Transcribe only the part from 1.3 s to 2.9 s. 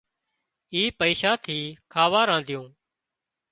ٿي کاوا رنڌيون